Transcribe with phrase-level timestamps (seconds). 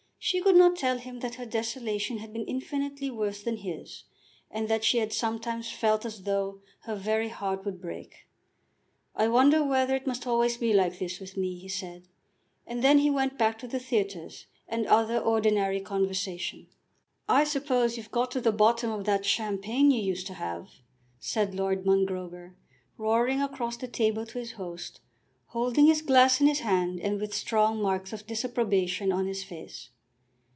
[0.23, 4.03] She could not tell him that her desolation had been infinitely worse than his,
[4.51, 8.27] and that she had sometimes felt as though her very heart would break.
[9.15, 12.07] "I wonder whether it must always be like this with me," he said,
[12.67, 16.67] and then he went back to the theatres, and other ordinary conversation.
[17.27, 20.69] "I suppose you've got to the bottom of that champagne you used to have,"
[21.19, 22.53] said Lord Mongrober,
[22.95, 24.99] roaring across the table to his host,
[25.47, 29.89] holding his glass in his hand, and with strong marks of disapprobation on his face.